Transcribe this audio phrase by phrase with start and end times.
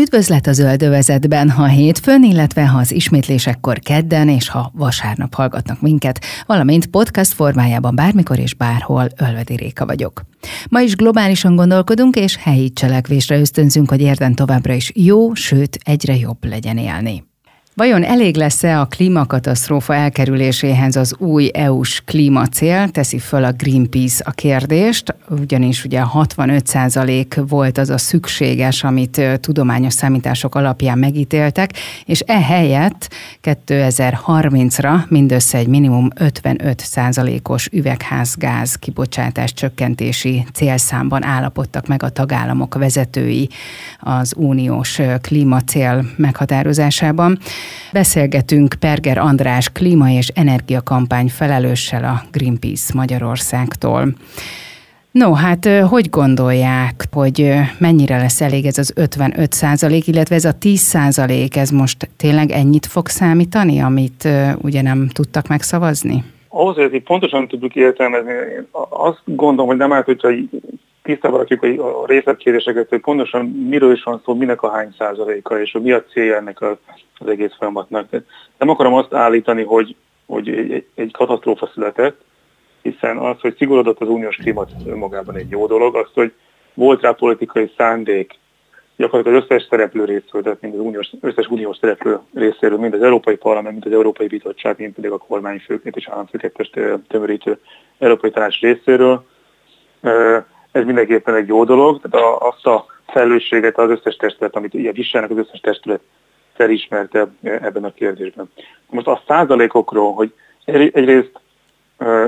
[0.00, 6.24] Üdvözlet a zöldövezetben, ha hétfőn, illetve ha az ismétlésekkor kedden és ha vasárnap hallgatnak minket,
[6.46, 10.22] valamint podcast formájában bármikor és bárhol Ölvedi Réka vagyok.
[10.70, 16.16] Ma is globálisan gondolkodunk és helyi cselekvésre ösztönzünk, hogy érden továbbra is jó, sőt egyre
[16.16, 17.24] jobb legyen élni.
[17.78, 22.88] Vajon elég lesz-e a klímakatasztrófa elkerüléséhez az új EU-s klímacél?
[22.88, 29.92] Teszi föl a Greenpeace a kérdést, ugyanis ugye 65% volt az a szükséges, amit tudományos
[29.92, 31.72] számítások alapján megítéltek,
[32.04, 42.74] és ehelyett 2030-ra mindössze egy minimum 55%-os üvegházgáz kibocsátás csökkentési célszámban állapodtak meg a tagállamok
[42.74, 43.48] vezetői
[44.00, 47.38] az uniós klímacél meghatározásában.
[47.92, 54.08] Beszélgetünk Perger András klíma és energiakampány felelőssel a Greenpeace Magyarországtól.
[55.10, 60.52] No, hát hogy gondolják, hogy mennyire lesz elég ez az 55 százalék, illetve ez a
[60.52, 64.28] 10 százalék, ez most tényleg ennyit fog számítani, amit
[64.62, 66.24] ugye nem tudtak megszavazni?
[66.48, 68.32] Ahhoz, hogy ezt pontosan tudjuk értelmezni,
[68.88, 70.28] azt gondolom, hogy nem állt, hogyha
[71.02, 75.76] tisztában rakjuk a részletkérdéseket, hogy pontosan miről is van szó, minek a hány százaléka, és
[75.82, 76.60] mi a célja ennek
[77.18, 78.08] az egész folyamatnak.
[78.58, 82.20] Nem akarom azt állítani, hogy, hogy egy, egy katasztrófa született,
[82.82, 86.32] hiszen az, hogy szigorodott az uniós klímat önmagában egy jó dolog, az, hogy
[86.74, 88.38] volt rá politikai szándék,
[88.96, 93.02] gyakorlatilag az összes szereplő részről, tehát mind az uniós, összes uniós szereplő részéről, mind az
[93.02, 97.58] Európai Parlament, mind az Európai Bizottság, mind pedig a kormányfőként és államfőkettest tömörítő
[97.98, 99.24] Európai Tanács részéről.
[100.72, 105.30] Ez mindenképpen egy jó dolog, tehát azt a felelősséget az összes testület, amit ugye viselnek
[105.30, 106.00] az összes testület
[106.56, 108.50] felismerte ebben a kérdésben.
[108.90, 110.32] Most a százalékokról, hogy
[110.64, 111.40] egyrészt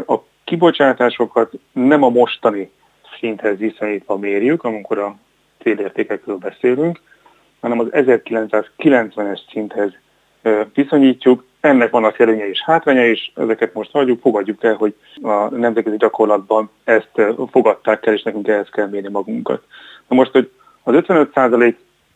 [0.07, 2.71] a kibocsátásokat nem a mostani
[3.19, 5.17] szinthez viszonyítva mérjük, amikor a
[5.63, 7.01] célértékekről beszélünk,
[7.61, 9.93] hanem az 1990-es szinthez
[10.75, 15.97] viszonyítjuk, ennek vannak előnye és hátránya, és ezeket most hagyjuk, fogadjuk el, hogy a nemzetközi
[15.97, 17.11] gyakorlatban ezt
[17.51, 19.63] fogadták el, és nekünk ehhez kell mérni magunkat.
[20.09, 20.51] Na most, hogy
[20.83, 20.95] az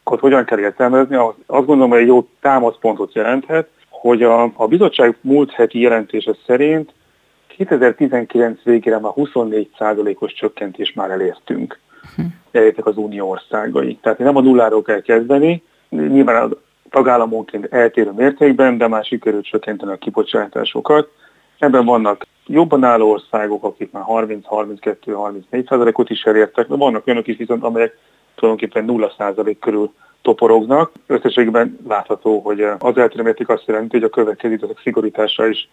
[0.04, 5.16] 55%-ot hogyan kell értelmezni, azt gondolom, hogy egy jó támaszpontot jelenthet, hogy a, a bizottság
[5.20, 6.92] múlt heti jelentése szerint
[7.46, 11.78] 2019 végére már 24%-os csökkentés már elértünk.
[12.16, 12.22] Hm.
[12.50, 13.98] Elértek az unió országai.
[14.02, 16.56] Tehát nem a nulláról kell kezdeni, nyilván
[16.90, 21.08] tagállamonként eltérő mértékben, de már sikerült csökkenteni a kibocsátásokat.
[21.58, 27.36] Ebben vannak jobban álló országok, akik már 30-32-34% ot is elértek, de vannak olyanok is
[27.36, 27.98] viszont, amelyek
[28.34, 29.12] tulajdonképpen 0
[29.60, 30.92] körül toporognak.
[31.06, 35.68] Összességben látható, hogy az eltérő mérték azt jelenti, hogy a következő időszak szigorítása is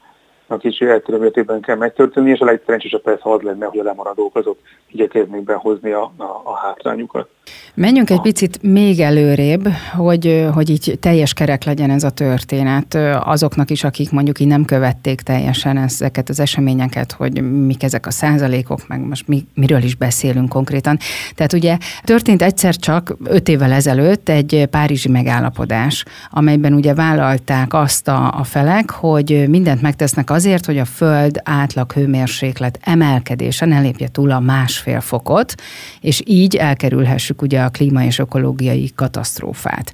[0.51, 4.35] a kicsi eltérő mértékben kell megtörténni, és a legszerencsésebb persze az lenne, hogy a lemaradók
[4.35, 4.57] azok
[4.91, 7.27] igyekeznék behozni a, a, a hátrányukat.
[7.73, 9.67] Menjünk egy picit még előrébb,
[9.97, 14.65] hogy, hogy így teljes kerek legyen ez a történet azoknak is, akik mondjuk így nem
[14.65, 19.95] követték teljesen ezeket az eseményeket, hogy mik ezek a százalékok, meg most mi, miről is
[19.95, 20.97] beszélünk konkrétan.
[21.35, 28.07] Tehát ugye történt egyszer csak öt évvel ezelőtt egy párizsi megállapodás, amelyben ugye vállalták azt
[28.07, 34.07] a, a felek, hogy mindent megtesznek azért, hogy a Föld átlag hőmérséklet emelkedése ne lépje
[34.07, 35.55] túl a másfél fokot,
[36.01, 39.93] és így elkerülhessük ugye a klíma és ökológiai katasztrófát.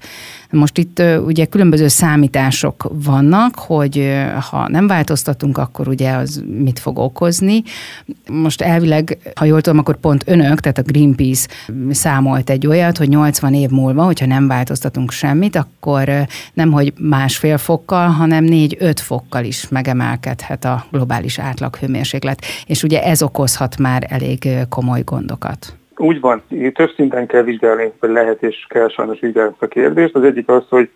[0.49, 6.97] Most itt ugye különböző számítások vannak, hogy ha nem változtatunk, akkor ugye az mit fog
[6.97, 7.63] okozni.
[8.31, 11.47] Most elvileg, ha jól tudom, akkor pont önök, tehát a Greenpeace
[11.89, 16.11] számolt egy olyat, hogy 80 év múlva, hogyha nem változtatunk semmit, akkor
[16.53, 22.41] nem, hogy másfél fokkal, hanem 4-5 fokkal is megemelkedhet a globális átlaghőmérséklet.
[22.65, 25.75] És ugye ez okozhat már elég komoly gondokat.
[25.97, 26.43] Úgy van,
[26.73, 30.15] több szinten kell vizsgálni, vagy lehet és kell sajnos vizsgálni ezt a kérdést.
[30.15, 30.89] Az egyik az, hogy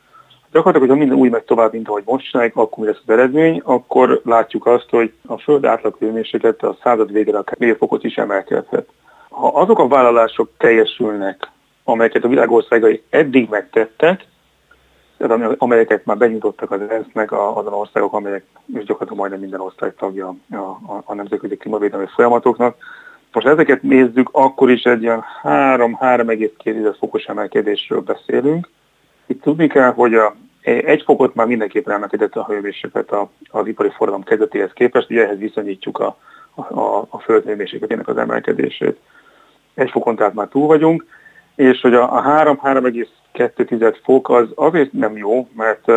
[0.52, 3.62] gyakorlatilag, hogyha minden úgy megy tovább, mint ahogy most csináljuk, akkor mi lesz az eredmény,
[3.64, 8.88] akkor látjuk azt, hogy a Föld átlag hőmérséklete a század végére akár mérfokot is emelkedhet.
[9.30, 11.52] Ha azok a vállalások teljesülnek,
[11.84, 14.28] amelyeket a világországai eddig megtettek,
[15.58, 20.56] amelyeket már benyújtottak az ENSZ-nek azon országok, amelyek és gyakorlatilag majdnem minden ország tagja a,
[20.56, 22.76] a, a nemzetközi klímavédelmi folyamatoknak,
[23.34, 28.70] Most ezeket nézzük, akkor is egy ilyen 3-3,2 fokos emelkedésről beszélünk.
[29.26, 33.12] Itt tudni kell, hogy a, egy fokot már mindenképpen emelkedett a hőmérséklet
[33.50, 36.18] az ipari forradalom kezdetéhez képest, ugye ehhez viszonyítjuk a,
[36.56, 38.98] a, a földhőmérsékletének az emelkedését.
[39.74, 41.06] Egy fokon tehát már túl vagyunk,
[41.56, 45.88] és hogy a, a 3-3,2 fok az azért nem jó, mert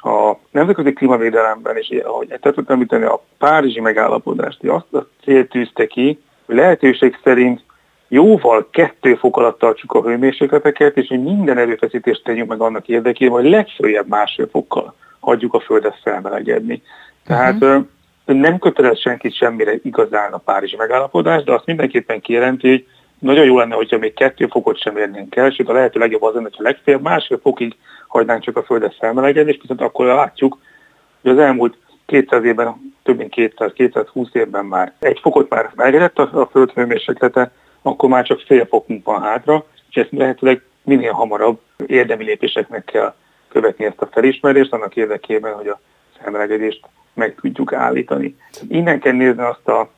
[0.00, 6.18] a nemzetközi klímavédelemben is, ahogy tettem említeni, a párizsi megállapodást, azt a célt tűzte ki,
[6.46, 7.62] lehetőség szerint
[8.08, 13.40] jóval kettő fok alatt tartsuk a hőmérsékleteket, és hogy minden erőfeszítést tegyünk meg annak érdekében,
[13.40, 16.82] hogy legfőjebb másfél fokkal hagyjuk a Földet felmelegedni.
[17.24, 17.84] Tehát uh-huh.
[18.24, 22.86] nem kötelez senkit semmire igazán a Párizsi megállapodás, de azt mindenképpen kijelenti, hogy
[23.18, 26.34] nagyon jó lenne, hogyha még kettő fokot sem érnénk el, sőt a lehető legjobb az
[26.34, 27.76] lenne, hogyha legfeljebb másfél fokig
[28.08, 30.58] hagynánk csak a Földet felmelegedni, és viszont akkor látjuk,
[31.22, 36.40] hogy az elmúlt 200 évben, több mint 200-220 évben már egy fokot már melegedett a,
[36.40, 37.52] a Föld hőmérséklete,
[37.82, 43.14] akkor már csak fél fokunk van hátra, és ezt lehetőleg minél hamarabb érdemi lépéseknek kell
[43.48, 45.80] követni ezt a felismerést, annak érdekében, hogy a
[46.20, 46.80] felmelegedést
[47.14, 48.36] meg tudjuk állítani.
[48.68, 49.90] Innen kell nézni azt a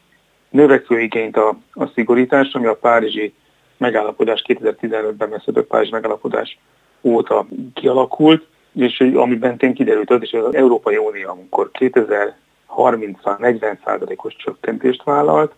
[0.51, 3.35] növekvő igényt a, a szigorításra, ami a Párizsi
[3.77, 6.59] megállapodás 2015-ben megszületett Párizsi megállapodás
[7.03, 11.71] óta kialakult, és ami bentén kiderült az hogy az Európai Unió, amikor
[12.76, 15.53] 2030-ban 40%-os csökkentést vállalt,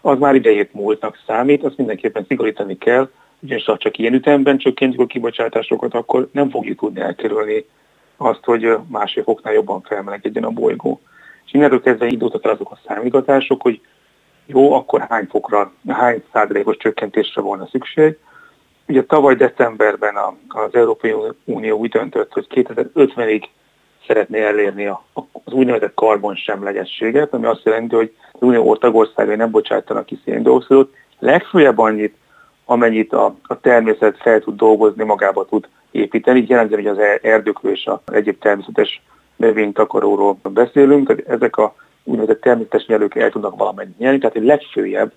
[0.00, 3.08] az már idejét múltnak számít, azt mindenképpen szigorítani kell,
[3.40, 7.64] ugyanis ha csak ilyen ütemben csökkentjük a kibocsátásokat, akkor nem fogjuk tudni elkerülni
[8.16, 11.00] azt, hogy másfél foknál jobban felmelegedjen a bolygó.
[11.46, 13.80] És innentől kezdve indultak el azok a számítgatások, hogy
[14.46, 18.18] jó, akkor hány fokra, hány százalékos csökkentésre volna szükség.
[18.88, 20.14] Ugye tavaly decemberben
[20.48, 21.14] az Európai
[21.44, 23.44] Unió úgy döntött, hogy 2050-ig
[24.06, 30.20] szeretné elérni az úgynevezett karbonsemlegességet, ami azt jelenti, hogy az unió tagországai nem bocsátanak ki
[30.24, 32.14] széndiokszidot, legfőjebb annyit,
[32.64, 36.38] amennyit a, a természet fel tud dolgozni, magába tud építeni.
[36.38, 39.02] Így jelenti, hogy az erdőkről és a egyéb természetes
[39.36, 41.74] növénytakaróról beszélünk, tehát ezek a
[42.04, 45.12] úgynevezett természetes nyelők el tudnak valamennyit nyelni, tehát egy legfőjebb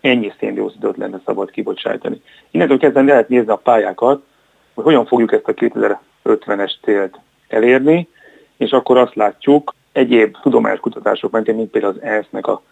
[0.00, 2.22] ennyi széndiokszidot lenne szabad kibocsátani.
[2.50, 4.22] Innentől kezdve lehet nézni a pályákat,
[4.74, 7.18] hogy hogyan fogjuk ezt a 2050-es célt
[7.48, 8.08] elérni,
[8.62, 12.62] és akkor azt látjuk, egyéb tudományos kutatások mentén, mint például az ENSZ-nek a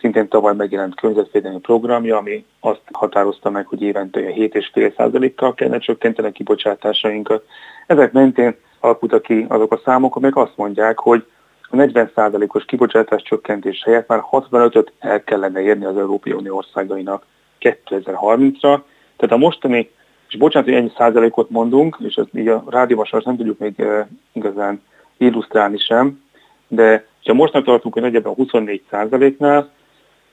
[0.00, 6.32] szintén tavaly megjelent környezetvédelmi programja, ami azt határozta meg, hogy évente 7,5%-kal kellene csökkenteni a
[6.32, 7.44] kibocsátásainkat.
[7.86, 11.26] Ezek mentén alakultak ki azok a számok, amelyek azt mondják, hogy
[11.70, 17.24] a 40%-os kibocsátás csökkentés helyett már 65-öt el kellene érni az Európai Unió országainak
[17.60, 18.80] 2030-ra.
[19.16, 19.90] Tehát a mostani,
[20.28, 24.06] és bocsánat, hogy ennyi százalékot mondunk, és ezt így a rádióban nem tudjuk még eh,
[24.32, 24.80] igazán
[25.18, 26.22] illusztrálni sem,
[26.68, 29.70] de ha mostnak tartunk, hogy nagyjából 24 százaléknál,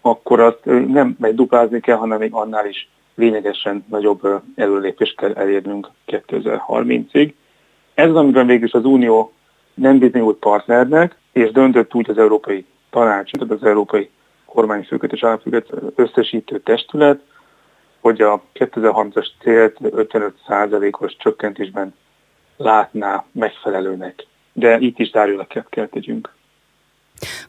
[0.02, 5.90] akkor azt nem meg duplázni kell, hanem még annál is lényegesen nagyobb előlépést kell elérnünk
[6.08, 7.34] 2030-ig.
[7.94, 9.32] Ez az, amiben végül az Unió
[9.74, 14.10] nem bizonyult partnernek, és döntött úgy az Európai Tanács, tehát az Európai
[14.46, 17.20] Kormányfőket és Államfőket összesítő testület,
[18.00, 21.94] hogy a 2030-as célt 55%-os csökkentésben
[22.58, 24.26] látná megfelelőnek.
[24.58, 26.35] De itt is zárjulaket kell tegyünk.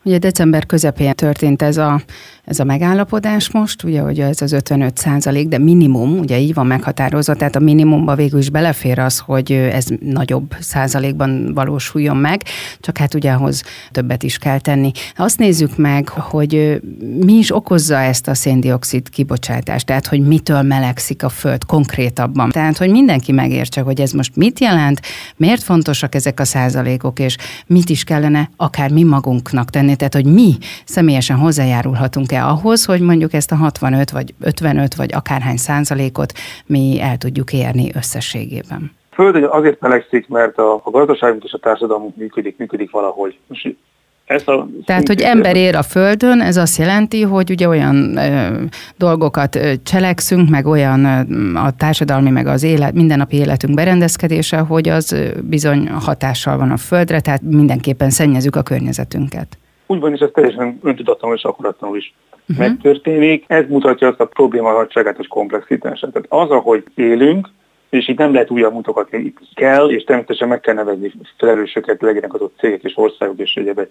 [0.03, 2.03] Ugye december közepén történt ez a,
[2.45, 6.67] ez a megállapodás most, ugye, hogy ez az 55 százalék, de minimum, ugye így van
[6.67, 12.43] meghatározva, tehát a minimumba végül is belefér az, hogy ez nagyobb százalékban valósuljon meg,
[12.81, 14.91] csak hát ugye ahhoz többet is kell tenni.
[15.17, 16.81] Azt nézzük meg, hogy
[17.25, 22.51] mi is okozza ezt a széndiokszid kibocsátást, tehát hogy mitől melegszik a föld konkrétabban.
[22.51, 25.01] Tehát, hogy mindenki megértse, hogy ez most mit jelent,
[25.37, 27.37] miért fontosak ezek a százalékok, és
[27.67, 30.53] mit is kellene akár mi magunknak tenni, tehát hogy mi
[30.85, 36.33] személyesen hozzájárulhatunk-e ahhoz, hogy mondjuk ezt a 65 vagy 55 vagy akárhány százalékot
[36.67, 38.91] mi el tudjuk érni összességében.
[39.11, 43.39] Föld azért melegszik, mert a, a gazdaságunk és a társadalmunk működik, működik valahogy.
[43.47, 43.77] Most
[44.27, 48.63] ez a Tehát, hogy ember ér a Földön, ez azt jelenti, hogy ugye olyan ö,
[48.97, 54.89] dolgokat ö, cselekszünk, meg olyan ö, a társadalmi, meg az élet, mindennapi életünk berendezkedése, hogy
[54.89, 59.59] az bizony hatással van a Földre, tehát mindenképpen szennyezük a környezetünket.
[59.87, 62.15] Úgy van, és ez teljesen öntudatlanul és akaratlanul is
[62.49, 62.67] uh-huh.
[62.67, 63.45] megtörténik.
[63.47, 66.13] Ez mutatja azt a probléma nagyságát és komplexitását.
[66.13, 67.49] Tehát az, ahogy élünk,
[67.91, 72.53] és itt nem lehet újabb mutogatni, kell, és természetesen meg kell nevezni felelősöket, legyenek azok
[72.59, 73.91] cégek és országok és egyebek,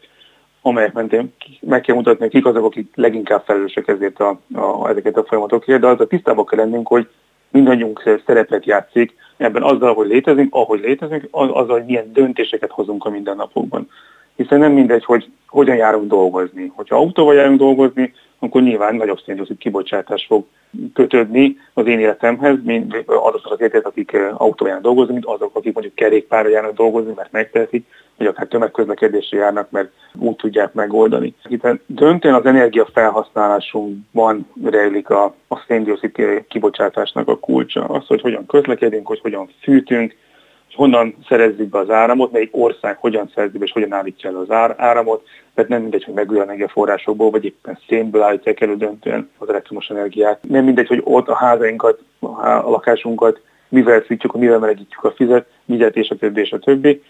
[0.62, 5.24] amelyek mentén meg kell mutatni, kik azok, akik leginkább felelősek ezért a, a, ezeket a
[5.24, 7.08] folyamatokért, de az a tisztában kell lennünk, hogy
[7.50, 13.10] mindannyiunk szerepet játszik ebben azzal, hogy létezünk, ahogy létezünk, azzal, hogy milyen döntéseket hozunk a
[13.10, 13.90] mindennapokban.
[14.36, 16.72] Hiszen nem mindegy, hogy hogyan járunk dolgozni.
[16.76, 20.46] Hogyha autóval járunk dolgozni, akkor nyilván nagyobb széndiokszid kibocsátás fog
[20.94, 25.96] kötődni az én életemhez, mint azok az életet, akik autóján dolgoznak, mint azok, akik mondjuk
[25.96, 27.86] kerékpárra járnak dolgozni, mert megtehetik,
[28.18, 31.34] vagy akár tömegközlekedésre járnak, mert úgy tudják megoldani.
[31.50, 37.86] Hiszen döntően az energia felhasználásunkban rejlik a, a széndiokszid kibocsátásnak a kulcsa.
[37.86, 40.16] Az, hogy hogyan közlekedünk, hogy hogyan fűtünk,
[40.76, 44.76] honnan szerezzük be az áramot, melyik ország hogyan szerzi be és hogyan állítja el az
[44.78, 49.90] áramot, mert nem mindegy, hogy megújuló energiaforrásokból, vagy éppen szénből állítják elő döntően az elektromos
[49.90, 50.40] energiát.
[50.48, 55.96] Nem mindegy, hogy ott a házainkat, a lakásunkat mivel fűtjük, mivel melegítjük a fizet, vizet
[55.96, 57.04] és a többi és a többi.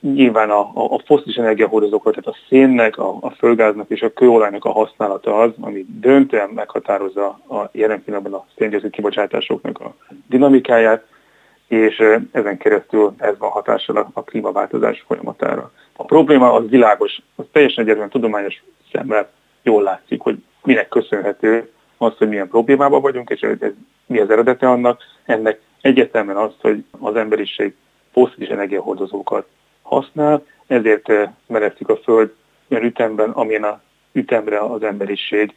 [0.00, 4.64] Nyilván a, a, a foszilis energiahordozókról, tehát a szénnek, a, a földgáznak és a kőolajnak
[4.64, 9.94] a használata az, ami döntően meghatározza a jelen pillanatban a széndiokszid kibocsátásoknak a
[10.28, 11.04] dinamikáját,
[11.68, 12.02] és
[12.32, 15.72] ezen keresztül ez van hatással a klímaváltozás folyamatára.
[15.96, 19.30] A probléma az világos, az teljesen egyetlen tudományos szemmel
[19.62, 23.70] jól látszik, hogy minek köszönhető az, hogy milyen problémában vagyunk, és ez,
[24.06, 25.00] mi az eredete annak.
[25.24, 27.74] Ennek egyértelműen az, hogy az emberiség
[28.12, 29.46] foszilis energiahordozókat
[29.82, 31.12] használ, ezért
[31.46, 32.32] melegszik a Föld
[32.70, 33.80] olyan ütemben, amilyen a
[34.12, 35.54] ütemre az emberiség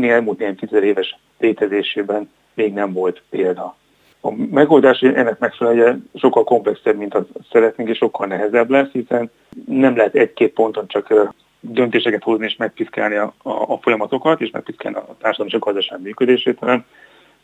[0.00, 3.76] elmúlt néhány tízezer éves létezésében még nem volt példa.
[4.24, 9.30] A megoldás ennek megfelelően sokkal komplexebb, mint azt szeretnénk, és sokkal nehezebb lesz, hiszen
[9.66, 14.96] nem lehet egy-két ponton csak döntéseket hozni és megpiszkálni a, a, a folyamatokat, és megpiszkálni
[14.96, 16.84] a társadalom és a gazdaság működését, hanem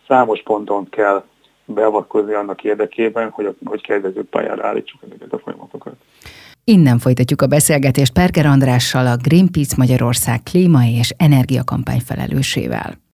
[0.09, 1.25] számos ponton kell
[1.65, 5.95] beavatkozni annak érdekében, hogy, hogy kedvező pályára állítsuk ezeket a folyamatokat.
[6.65, 13.08] Innen folytatjuk a beszélgetést Perker Andrással, a Greenpeace Magyarország klíma és energiakampány felelősével.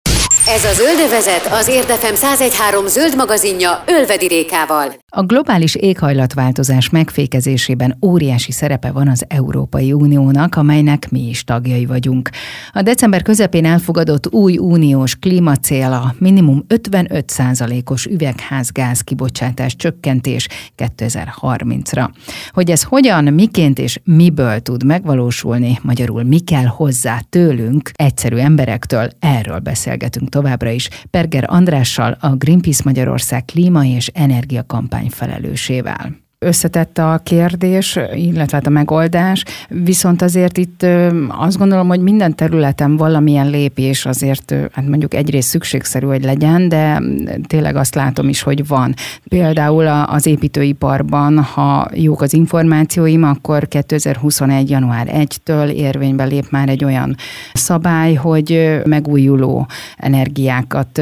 [0.47, 4.93] Ez a Zöldövezet az Érdefem 1013 zöld magazinja Ölvedi Rékával.
[5.09, 12.29] A globális éghajlatváltozás megfékezésében óriási szerepe van az Európai Uniónak, amelynek mi is tagjai vagyunk.
[12.71, 20.47] A december közepén elfogadott új uniós klímacél a minimum 55%-os üvegházgáz kibocsátás csökkentés
[20.77, 22.09] 2030-ra.
[22.49, 29.09] Hogy ez hogyan, miként és miből tud megvalósulni, magyarul mi kell hozzá tőlünk, egyszerű emberektől,
[29.19, 37.19] erről beszélgetünk továbbra is Perger Andrással, a Greenpeace Magyarország klíma és energiakampány felelősével összetett a
[37.23, 40.85] kérdés, illetve hát a megoldás, viszont azért itt
[41.27, 47.01] azt gondolom, hogy minden területen valamilyen lépés azért, hát mondjuk egyrészt szükségszerű, hogy legyen, de
[47.47, 48.93] tényleg azt látom is, hogy van.
[49.29, 54.69] Például az építőiparban, ha jók az információim, akkor 2021.
[54.69, 57.15] január 1-től érvénybe lép már egy olyan
[57.53, 61.01] szabály, hogy megújuló energiákat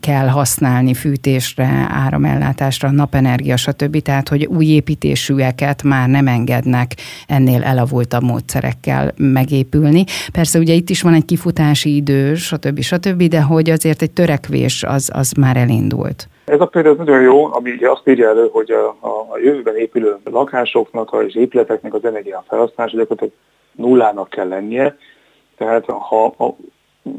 [0.00, 4.02] kell használni fűtésre, áramellátásra, napenergia, stb.
[4.02, 6.90] Tehát, hogy építésűeket már nem engednek
[7.26, 10.04] ennél elavultabb módszerekkel megépülni.
[10.32, 12.80] Persze ugye itt is van egy kifutási idő, stb.
[12.80, 16.28] stb., de hogy azért egy törekvés az, az már elindult.
[16.44, 18.86] Ez a példa nagyon jó, ami ugye azt írja elő, hogy a,
[19.32, 23.32] a jövőben épülő lakásoknak és épületeknek az energiafelhasználása gyakorlatilag
[23.72, 24.96] nullának kell lennie.
[25.56, 26.56] Tehát ha a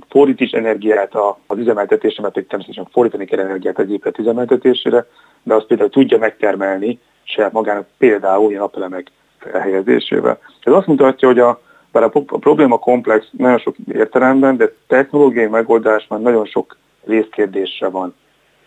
[0.10, 1.16] fordít energiát
[1.48, 5.06] az üzemeltetésre, mert természetesen fordítani kell energiát az épület üzemeltetésére,
[5.44, 10.40] de azt például tudja megtermelni saját magának például ilyen napelemek felhelyezésével.
[10.64, 11.62] Ez azt mutatja, hogy a,
[11.92, 12.10] bár a
[12.40, 18.16] probléma komplex nagyon sok értelemben, de technológiai megoldás már nagyon sok részkérdésre van.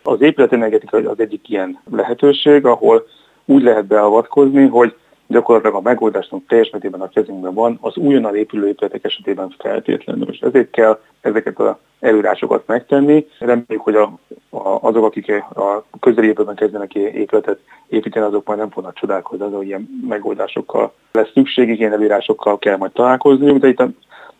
[0.03, 3.07] Az épületenergetika az egyik ilyen lehetőség, ahol
[3.45, 4.95] úgy lehet beavatkozni, hogy
[5.27, 10.29] gyakorlatilag a megoldásnak teljes mértékben a kezünkben van, az újonnan épülő épületek esetében feltétlenül.
[10.29, 13.27] És ezért kell ezeket az előírásokat megtenni.
[13.39, 14.03] Reméljük, hogy a,
[14.49, 20.03] a, azok, akik a közeljövőben kezdenek épületet építeni, azok majd nem fognak csodálkozni, azok ilyen
[20.07, 23.83] megoldásokkal lesz szükség, ilyen előírásokkal kell majd találkozniuk, de itt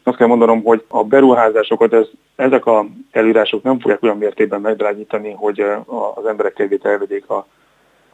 [0.07, 5.31] azt kell mondanom, hogy a beruházásokat ez, ezek a előírások nem fogják olyan mértékben megdrágítani,
[5.31, 5.59] hogy
[6.15, 7.47] az emberek kedvét elvegyék a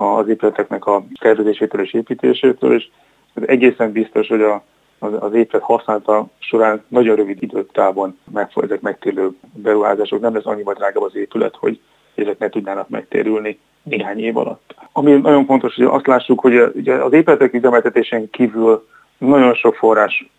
[0.02, 2.88] az épületeknek a tervezésétől és építésétől, és
[3.34, 4.64] ez egészen biztos, hogy a,
[5.00, 10.74] az, az épület használata során nagyon rövid időtávon meg, ezek megtérülő beruházások, nem lesz annyival
[10.74, 11.80] drágább az épület, hogy
[12.16, 14.76] ezek ne tudnának megtérülni néhány év alatt.
[14.92, 20.30] Ami nagyon fontos, hogy azt lássuk, hogy ugye az épületek üzemeltetésén kívül nagyon sok forrás,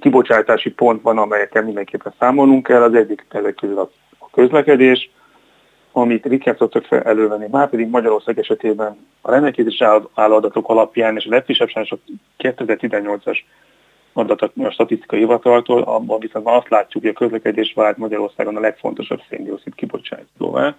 [0.00, 2.82] kibocsátási pont van, amelyekkel mindenképpen számolnunk kell.
[2.82, 3.90] Az egyik ezek közül a
[4.32, 5.10] közlekedés,
[5.92, 7.46] amit ritkán szoktak elővenni.
[7.50, 9.82] Márpedig Magyarország esetében a rendelkezés
[10.14, 11.98] álló adatok alapján és a legfrissebb a
[12.38, 13.38] 2018-as
[14.12, 19.20] adatok a statisztikai hivataltól, abban viszont azt látjuk, hogy a közlekedés vált Magyarországon a legfontosabb
[19.28, 20.76] széndiokszid kibocsátóvá,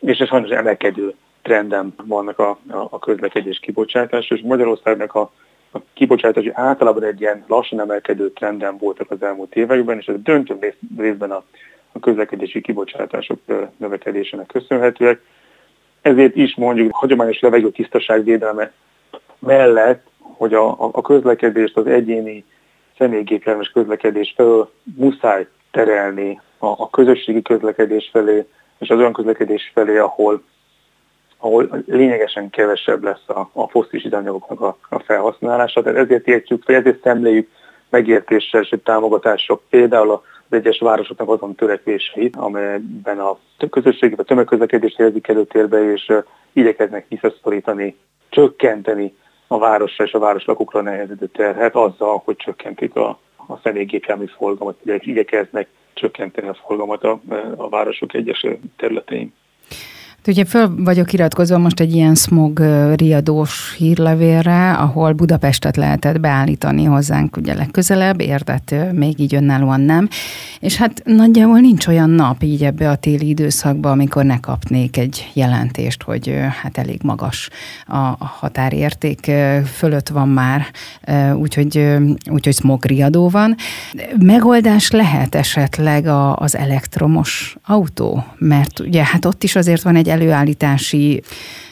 [0.00, 5.30] és ez sajnos emelkedő trendem vannak a, a, a közlekedés kibocsátás, és Magyarországnak a
[5.72, 10.74] a kibocsátási általában egy ilyen lassan emelkedő trenden voltak az elmúlt években, és ez döntő
[10.98, 11.44] részben a,
[11.92, 13.38] a közlekedési kibocsátások
[13.76, 15.20] növekedésének köszönhetőek.
[16.02, 18.72] Ezért is mondjuk hagyományos levegő tisztaságvédelme
[19.38, 22.44] mellett, hogy a, a közlekedést, az egyéni
[22.98, 28.46] személygépjárműs közlekedés felől muszáj terelni a, a közösségi közlekedés felé,
[28.78, 30.42] és az olyan közlekedés felé, ahol,
[31.38, 35.82] ahol lényegesen kevesebb lesz a, a fosztis üzemanyagoknak a, a felhasználása.
[35.82, 37.48] Tehát ezért értjük, vagy ezért szemléljük
[37.90, 43.38] megértéssel és támogatások például az egyes városoknak azon törekvéseit, amelyben a
[43.70, 46.12] közösségi vagy tömegközlekedés helyezik előtérbe, és
[46.52, 47.96] igyekeznek visszaszorítani,
[48.28, 49.14] csökkenteni
[49.46, 55.68] a városra és a városlakókra nehezedő terhet azzal, hogy csökkentik a, a személygépjármű forgalmat, igyekeznek
[55.94, 57.20] csökkenteni a forgalmat a,
[57.56, 59.34] a városok egyes területein.
[60.26, 62.58] Ugye föl vagyok iratkozva most egy ilyen smog
[62.96, 70.08] riadós hírlevélre, ahol Budapestet lehetett beállítani hozzánk ugye legközelebb, érdet még így önállóan nem.
[70.60, 75.30] És hát nagyjából nincs olyan nap így ebbe a téli időszakban, amikor ne kapnék egy
[75.32, 77.50] jelentést, hogy hát elég magas
[77.86, 79.30] a határérték,
[79.64, 80.66] fölött van már,
[81.34, 81.96] úgyhogy,
[82.30, 83.54] úgyhogy smog riadó van.
[84.18, 91.22] Megoldás lehet esetleg az elektromos autó, mert ugye hát ott is azért van egy előállítási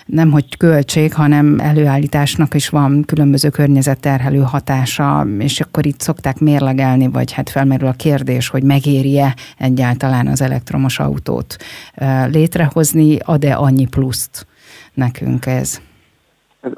[0.06, 7.08] nem hogy költség, hanem előállításnak is van különböző környezetterhelő hatása, és akkor itt szokták mérlegelni,
[7.08, 11.56] vagy hát felmerül a kérdés, hogy megéri-e egyáltalán az elektromos autót
[12.30, 14.46] létrehozni, ad-e annyi pluszt
[14.94, 15.80] nekünk ez?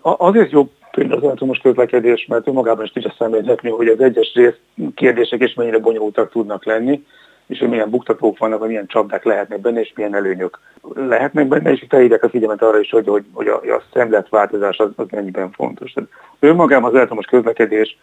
[0.02, 4.58] Azért jobb például az elektromos közlekedés, mert önmagában is tudja szemlélhetni, hogy az egyes rész
[4.94, 7.04] kérdések is mennyire bonyolultak tudnak lenni
[7.48, 10.58] és hogy milyen buktatók vannak, vagy milyen csapdák lehetnek benne, és milyen előnyök
[10.94, 14.90] lehetnek benne, és felhívják a figyelmet arra is, hogy, hogy, hogy a, a szemletváltozás az,
[14.96, 15.92] az mennyiben fontos.
[15.92, 17.98] Tehát önmagában az elektromos közlekedés,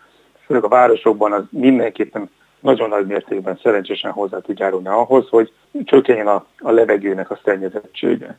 [0.46, 5.52] főleg a városokban az mindenképpen nagyon nagy mértékben szerencsésen hozzá tud járulni ahhoz, hogy
[5.84, 8.38] csökkenjen a, a levegőnek a szennyezettsége.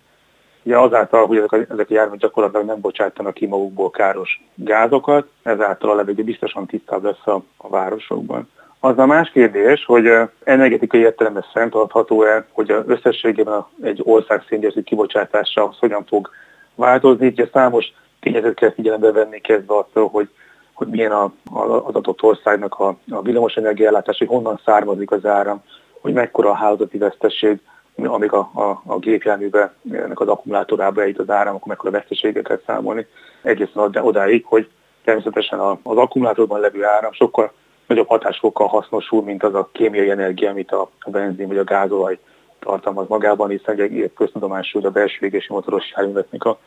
[0.62, 5.28] Ugye azáltal, hogy ezek a, ezek a járművek gyakorlatilag nem bocsátanak ki magukból káros gázokat,
[5.42, 8.48] ezáltal a levegő biztosan tisztább lesz a, a városokban.
[8.80, 10.10] Az a más kérdés, hogy
[10.44, 16.30] energetikai értelemben fenntartható-e, hogy a összességében egy ország széndiokszid kibocsátása az hogyan fog
[16.74, 17.26] változni.
[17.26, 20.28] Ugye számos tényezőt kell figyelembe venni kezdve attól, hogy,
[20.72, 25.62] hogy milyen a, az adott országnak a, a villamos energiállátás, hogy honnan származik az áram,
[26.00, 27.60] hogy mekkora a hálózati veszteség,
[28.04, 33.06] amíg a, a, a gépjárműbe, ennek az akkumulátorába eljut az áram, akkor mekkora veszteségeket számolni.
[33.42, 34.68] Egészen odáig, hogy
[35.04, 37.52] természetesen az akkumulátorban levő áram sokkal
[37.86, 42.18] nagyobb hatásfokkal hasznosul, mint az a kémiai energia, amit a, benzin vagy a gázolaj
[42.58, 46.58] tartalmaz magában, hiszen köztudomású, hogy a belső égési motoros járműveknek a,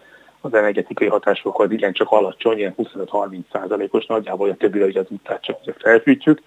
[0.41, 5.05] az energetikai hatásfokkal az igen csak alacsony, ilyen 25-30 százalékos nagyjából, a többire ugye az
[5.10, 6.41] utcát csak felfűtjük.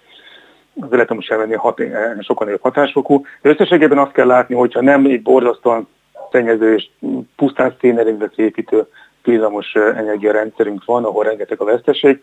[0.80, 1.82] Az elektromos járműnél hat,
[2.20, 3.24] sokkal nagyobb hatásfokú.
[3.42, 5.88] De összességében azt kell látni, hogyha nem egy borzasztóan
[6.30, 6.88] szennyező és
[7.36, 8.86] pusztán szénerőművet építő
[9.22, 12.22] villamos energiarendszerünk van, ahol rengeteg a veszteség,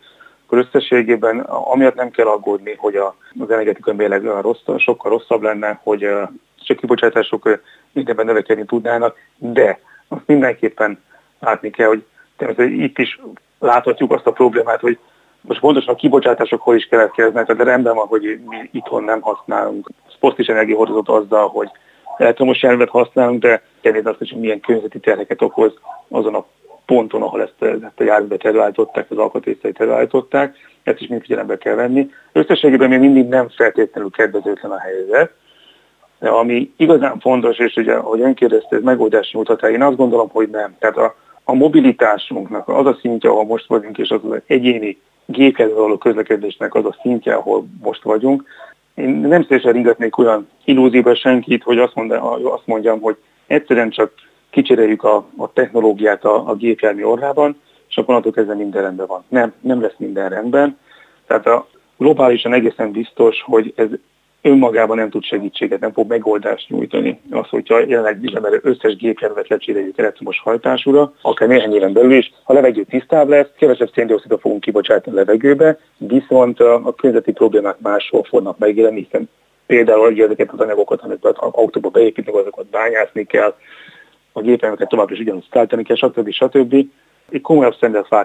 [0.50, 6.08] akkor összességében amiatt nem kell aggódni, hogy az energetikai mérleg rossz, sokkal rosszabb lenne, hogy
[6.56, 7.60] csak kibocsátások
[7.92, 11.02] mindenben növekedni tudnának, de azt mindenképpen
[11.40, 12.06] látni kell, hogy
[12.38, 13.20] természetesen itt is
[13.60, 14.98] láthatjuk azt a problémát, hogy
[15.42, 19.90] most pontosan a kibocsátások hol is keletkeznek, tehát rendben van, hogy mi itthon nem használunk
[20.20, 21.70] fosztis energiahordozót azzal, hogy
[22.18, 25.74] elektromos járművet használunk, de kérdés azt is, hogy milyen környezeti terheket okoz
[26.10, 26.46] azon a
[26.90, 31.76] ponton, ahol ezt, ezt a járművet előállították, az alkatrészeit előállították, ezt is mind figyelembe kell
[31.76, 32.10] venni.
[32.32, 35.32] Összességében még mindig nem feltétlenül kedvezőtlen a helyzet,
[36.20, 40.30] de ami igazán fontos, és ugye, ahogy ön kérdezte, ez megoldást nyújthat én azt gondolom,
[40.30, 40.76] hogy nem.
[40.80, 45.74] Tehát a, a mobilitásunknak az a szintje, ahol most vagyunk, és az az egyéni gépjármű
[45.74, 48.44] való közlekedésnek az a szintje, ahol most vagyunk.
[48.96, 53.16] Én nem szívesen ringatnék olyan illúzióba senkit, hogy azt, mondja, azt mondjam, hogy
[53.48, 54.12] egyszerűen csak
[54.50, 59.24] kicseréljük a, a technológiát a, a gépjármű orrában, és akkor onnantól kezdve minden rendben van.
[59.28, 60.78] Nem, nem lesz minden rendben.
[61.28, 63.88] Tehát a globálisan egészen biztos, hogy ez
[64.42, 67.20] önmagában nem tud segítséget, nem fog megoldást nyújtani.
[67.32, 72.54] Az, hogyha jelenleg üzemelő összes gépjárművet lecseréljük elektromos hajtásúra, akár néhány éven belül is, a
[72.54, 78.58] levegő tisztább lesz, kevesebb széndiokszidot fogunk kibocsátani a levegőbe, viszont a, környezeti problémák máshol fognak
[78.58, 79.30] megjelenni, hiszen
[79.66, 83.56] például ezeket az anyagokat, amiket autóba beépítnek, azokat bányászni kell,
[84.32, 86.32] a gépelmeket tovább is ugyanúgy szállítani kell, stb.
[86.32, 86.76] stb.
[87.30, 87.76] Egy komolyabb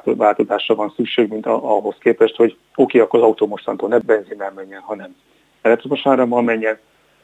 [0.04, 4.52] változásra van szükség, mint ahhoz képest, hogy oké, okay, akkor az autó mostantól ne benzinnel
[4.54, 5.16] menjen, hanem
[5.62, 6.78] elektromos árammal menjen,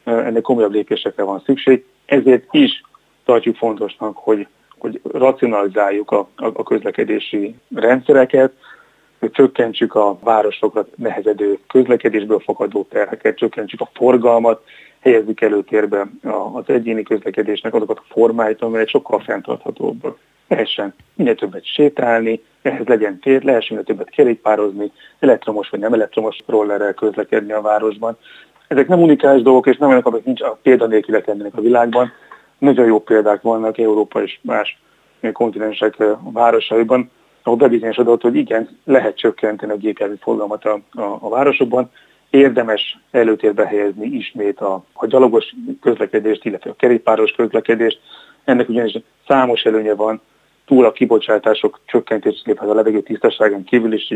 [0.05, 1.85] ennek komolyabb lépésekre van szükség.
[2.05, 2.83] Ezért is
[3.25, 4.47] tartjuk fontosnak, hogy,
[4.79, 8.53] hogy racionalizáljuk a, a, a közlekedési rendszereket,
[9.21, 14.63] hogy csökkentsük a városokra nehezedő közlekedésből fakadó terheket, csökkentsük a forgalmat,
[15.01, 16.07] helyezzük előtérbe
[16.53, 20.19] az egyéni közlekedésnek azokat a formáit, amelyek sokkal fenntarthatóbbak.
[20.49, 26.37] Lehessen minél többet sétálni, ehhez legyen tér, lehessen minél többet kerékpározni, elektromos vagy nem elektromos
[26.47, 28.17] rollerrel közlekedni a városban.
[28.69, 32.13] Ezek nem unikális dolgok, és nem olyanok, amik nincs a példanélkülek lennének a világban.
[32.59, 34.79] Nagyon jó példák vannak Európa és más
[35.33, 35.97] kontinensek
[36.33, 37.11] városaiban,
[37.43, 41.91] ahol bebizonyosodott, hogy igen, lehet csökkenteni a gépjármű forgalmat a, a, a városokban,
[42.31, 48.01] érdemes előtérbe helyezni ismét a, a gyalogos közlekedést, illetve a kerékpáros közlekedést.
[48.45, 50.21] Ennek ugyanis számos előnye van,
[50.65, 54.15] túl a kibocsátások csökkentésében a levegő tisztaságán kívül is,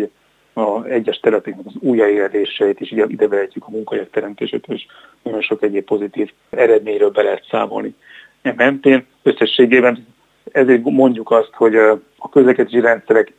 [0.54, 4.86] a egyes területeknek az újjáéléseit is ide vehetjük a munkahelyek teremtését, és
[5.22, 7.94] nagyon sok egyéb pozitív eredményről be lehet számolni.
[8.42, 10.06] E mentén összességében
[10.52, 11.76] ezért mondjuk azt, hogy
[12.16, 13.32] a közlekedési rendszerek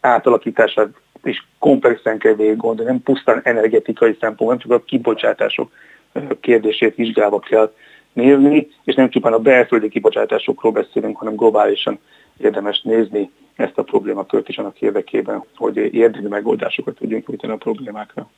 [0.00, 0.88] átalakítását
[1.24, 5.72] is komplexen kell végig gondolni, nem pusztán energetikai szempont, nem csak a kibocsátások
[6.40, 7.72] kérdését vizsgálva kell
[8.12, 11.98] nézni, és nem csupán a belföldi kibocsátásokról beszélünk, hanem globálisan
[12.36, 18.30] érdemes nézni ezt a problémakört is annak érdekében, hogy érdemi megoldásokat tudjunk nyújtani a problémákra.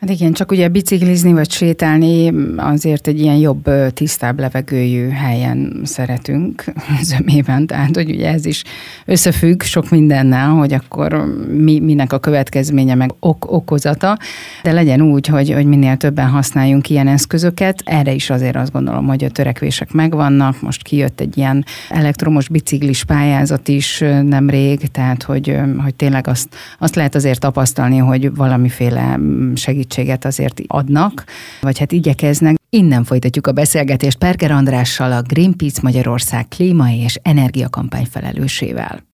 [0.00, 6.64] Hát igen, csak ugye biciklizni vagy sétálni azért egy ilyen jobb, tisztább levegőjű helyen szeretünk
[7.10, 8.64] zömében, tehát hogy ugye ez is
[9.04, 14.18] összefügg sok mindennel, hogy akkor mi, minek a következménye meg ok, okozata,
[14.62, 17.82] de legyen úgy, hogy, hogy minél többen használjunk ilyen eszközöket.
[17.84, 20.60] Erre is azért azt gondolom, hogy a törekvések megvannak.
[20.62, 26.94] Most kijött egy ilyen elektromos biciklis pályázat is nemrég, tehát hogy, hogy tényleg azt, azt
[26.94, 29.18] lehet azért tapasztalni, hogy valamiféle
[29.54, 31.24] segít segítséget azért adnak,
[31.60, 32.56] vagy hát igyekeznek.
[32.70, 39.06] Innen folytatjuk a beszélgetést Perger Andrással, a Greenpeace Magyarország klíma és energiakampány felelősével.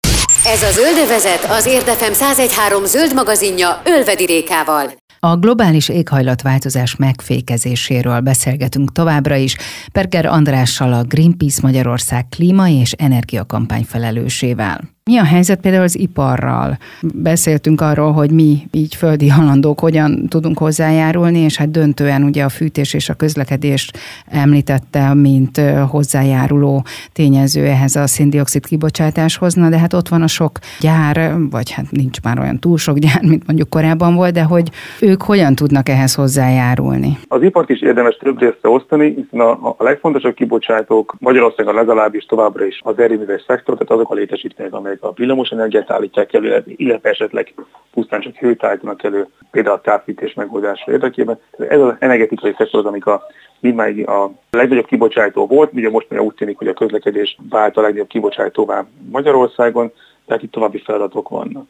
[0.46, 4.92] Ez a Zöldövezet az Érdefem 1013 zöld magazinja Ölvedi Rékával.
[5.20, 9.56] A globális éghajlatváltozás megfékezéséről beszélgetünk továbbra is
[9.92, 14.93] Perger Andrással, a Greenpeace Magyarország klíma és energiakampány felelősével.
[15.06, 16.78] Mi a helyzet például az iparral?
[17.14, 22.50] Beszéltünk arról, hogy mi így földi halandók hogyan tudunk hozzájárulni, és hát döntően ugye a
[22.50, 23.92] fűtés és a közlekedés
[24.28, 31.36] említette, mint hozzájáruló tényező ehhez a széndiokszid kibocsátáshoz, de hát ott van a sok gyár,
[31.50, 34.70] vagy hát nincs már olyan túl sok gyár, mint mondjuk korábban volt, de hogy
[35.02, 37.18] ők hogyan tudnak ehhez hozzájárulni?
[37.28, 42.66] Az ipart is érdemes több részre osztani, hiszen a, a legfontosabb kibocsátók Magyarországon legalábbis továbbra
[42.66, 47.10] is az erőműves szektor, tehát azok a létesítmények, amelyek a villamos energiát állítják elő, illetve
[47.10, 47.54] esetleg
[47.92, 51.40] pusztán csak hőt állítanak elő, például a távfűtés megoldása érdekében.
[51.58, 53.24] Ez az energetikai szektor az, amik a
[53.60, 57.82] mindmáig a legnagyobb kibocsátó volt, ugye most már úgy tűnik, hogy a közlekedés vált a
[57.82, 59.92] legnagyobb kibocsátóvá Magyarországon,
[60.26, 61.68] tehát itt további feladatok vannak.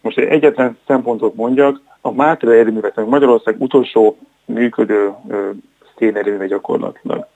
[0.00, 5.12] Most egy egyetlen szempontot mondjak, a Mátra erőműveknek Magyarország utolsó működő
[5.96, 7.26] szénerőműve gyakorlatilag.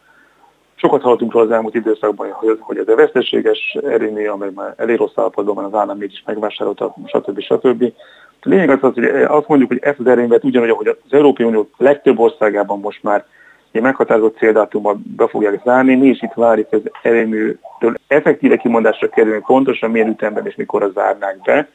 [0.82, 5.12] Sokat hallottunk róla az elmúlt időszakban, hogy ez a veszteséges erőmű, amely már elég rossz
[5.14, 7.40] állapotban van, az állam mégis megvásárolta, stb.
[7.40, 7.92] stb.
[8.40, 11.46] A lényeg az, az, hogy azt mondjuk, hogy ezt az erőművet ugyanúgy, ahogy az Európai
[11.46, 13.24] Unió legtöbb országában most már
[13.72, 19.42] egy meghatározott céldátummal be fogják zárni, mi is itt várjuk az erőműtől effektíve kimondásra kerülni,
[19.46, 21.68] pontosan milyen ütemben és mikor zárnák be.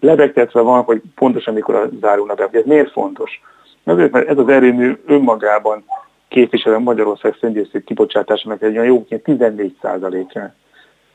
[0.00, 2.58] Lebegtetve van, hogy pontosan mikor zárulnak be.
[2.58, 3.40] Ez miért fontos?
[3.84, 5.84] Azért, mert ez az erőmű önmagában
[6.32, 10.54] képviselő Magyarország széndiokszid kibocsátásának egy olyan jó 14 százalékán.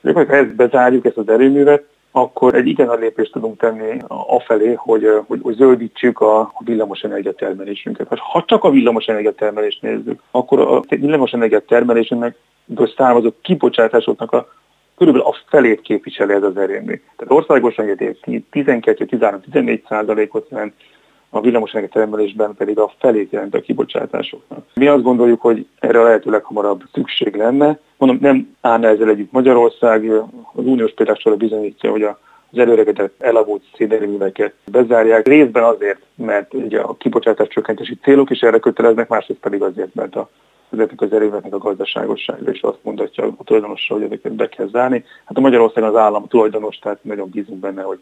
[0.04, 5.10] Ha ezt bezárjuk, ezt az erőművet, akkor egy igen nagy lépést tudunk tenni afelé, hogy,
[5.28, 8.08] hogy, hogy zöldítsük a villamos energiatermelésünket.
[8.18, 12.36] Ha csak a villamos energiatermelést nézzük, akkor a villamos energiatermelésünknek
[12.98, 14.48] származó kibocsátásoknak a
[14.98, 17.02] körülbelül a felét képviseli ez az erőmű.
[17.18, 17.86] Tehát országosan
[18.52, 20.74] 12-13-14 százalékot jelent,
[21.38, 24.66] a villamosenergia termelésben pedig a felét jelent a kibocsátásoknak.
[24.74, 27.80] Mi azt gondoljuk, hogy erre a lehető leghamarabb szükség lenne.
[27.98, 30.12] Mondom, nem állna ezzel együtt Magyarország,
[30.54, 32.20] az uniós például bizonyítja, hogy a
[32.52, 38.60] az előregedett elavult szénerőműveket bezárják, részben azért, mert ugye a kibocsátás csökkentési célok is erre
[38.60, 40.30] köteleznek, másrészt pedig azért, mert a
[40.70, 45.04] ezeknek az erőműveknek a gazdaságossága is azt mondatja a tulajdonosra, hogy ezeket be kell zárni.
[45.26, 48.00] Hát a Magyarországon az állam tulajdonos, tehát nagyon bízunk benne, hogy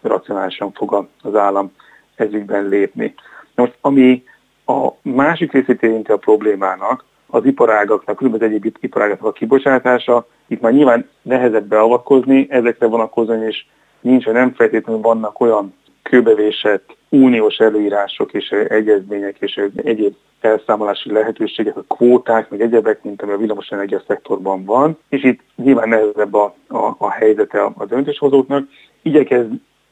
[0.00, 1.72] racionálisan fog az állam
[2.18, 3.14] ezügyben lépni.
[3.54, 4.24] Most, ami
[4.66, 10.72] a másik részét érinti a problémának, az iparágaknak, különböző egyéb iparágaknak a kibocsátása, itt már
[10.72, 13.64] nyilván nehezebb beavatkozni, ezekre vonatkozóan és
[14.00, 21.76] nincs, hogy nem feltétlenül vannak olyan kőbevésett uniós előírások és egyezmények és egyéb elszámolási lehetőségek,
[21.76, 26.54] a kvóták, meg egyebek, mint ami a villamosenergia szektorban van, és itt nyilván nehezebb a,
[26.68, 28.68] a, a helyzete a, a döntéshozóknak.
[29.02, 29.46] Igyekez,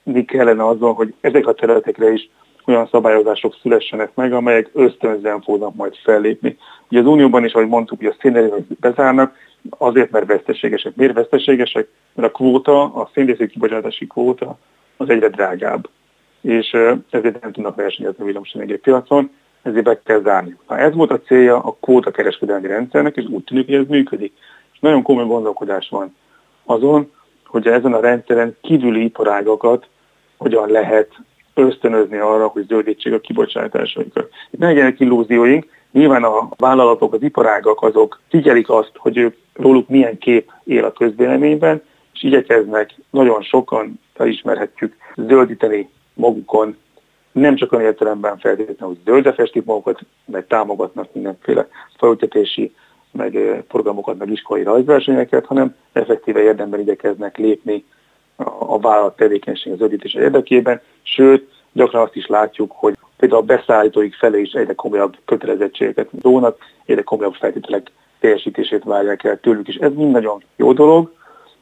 [0.06, 2.30] dolgozni kellene azzal, hogy ezek a területekre is
[2.66, 6.56] olyan szabályozások szülessenek meg, amelyek ösztönzően fognak majd fellépni.
[6.90, 9.34] Ugye az Unióban is, ahogy mondtuk, hogy a szénerőművek bezárnak,
[9.78, 10.96] azért, mert veszteségesek.
[10.96, 11.88] Miért veszteségesek?
[12.14, 14.58] Mert a kvóta, a széndiokszid kibocsátási kvóta
[14.96, 15.88] az egyre drágább.
[16.40, 16.70] És
[17.10, 19.30] ezért nem tudnak versenyezni a villamosenergia piacon,
[19.62, 20.56] ezért be kell zárni.
[20.66, 24.32] Ha ez volt a célja a kvóta kereskedelmi rendszernek, és úgy tűnik, hogy ez működik.
[24.72, 26.16] És nagyon komoly gondolkodás van
[26.64, 27.10] azon,
[27.46, 29.86] hogy ezen a rendszeren kívüli iparágakat
[30.36, 31.08] hogyan lehet
[31.54, 34.28] ösztönözni arra, hogy zöldítsék a kibocsátásaikat.
[34.50, 39.88] Itt ne legyenek illúzióink, nyilván a vállalatok, az iparágak azok figyelik azt, hogy ők róluk
[39.88, 46.76] milyen kép él a közvéleményben, és igyekeznek nagyon sokan, felismerhetjük, zöldíteni magukon,
[47.32, 52.74] nem csak olyan értelemben feltétlenül, hogy zöldre festik magukat, meg támogatnak mindenféle felültetési
[53.12, 57.84] meg programokat, meg iskolai rajzversenyeket, hanem effektíve érdemben igyekeznek lépni
[58.58, 64.14] a vállalat tevékenység az zöldítése érdekében, sőt, gyakran azt is látjuk, hogy például a beszállítóik
[64.14, 69.92] felé is egyre komolyabb kötelezettségeket rónak, egyre komolyabb feltételek teljesítését várják el tőlük, és ez
[69.94, 71.12] mind nagyon jó dolog.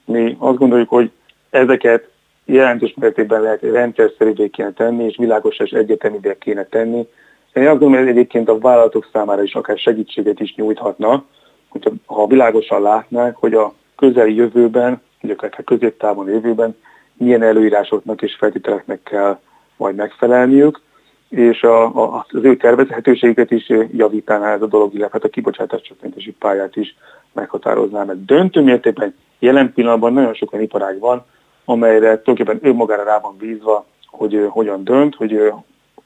[0.04, 1.10] Mi azt gondoljuk, hogy
[1.50, 2.08] ezeket
[2.44, 7.06] jelentős mértékben lehet rendszerszerűvé kéne tenni, és világos és egyeteművé kéne tenni.
[7.52, 11.24] Én azt gondolom, hogy egyébként a vállalatok számára is akár segítséget is nyújthatna,
[11.68, 16.76] hogyha, ha világosan látnák, hogy a közeli jövőben, vagy akár középtávon jövőben
[17.16, 19.38] milyen előírásoknak és feltételeknek kell
[19.76, 20.80] majd megfelelniük,
[21.28, 25.80] és a, a, az ő tervezhetőségüket is javítaná ez a dolog, illetve hát a kibocsátás
[25.80, 26.96] csökkentési pályát is
[27.32, 31.24] meghatározná, mert döntő mértékben jelen pillanatban nagyon sok olyan iparág van,
[31.64, 35.52] amelyre tulajdonképpen önmagára rá van bízva, hogy hogyan dönt, hogy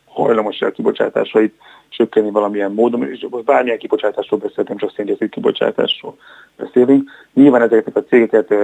[0.05, 1.55] hajlamos el kibocsátásait
[1.99, 6.17] csökkenni valamilyen módon, és bármilyen kibocsátásról beszéltem, csak széndiokszid kibocsátásról
[6.57, 7.11] beszélünk.
[7.35, 8.55] Nyilván ezeket a cégeket